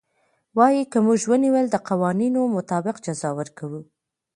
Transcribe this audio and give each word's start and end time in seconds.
وايي 0.57 0.83
که 0.91 0.97
موږ 1.05 1.19
ونيول 1.31 1.65
د 1.69 1.75
قوانينو 1.87 2.41
مطابق 2.57 2.95
جزا 3.05 3.29
ورکوو. 3.39 3.81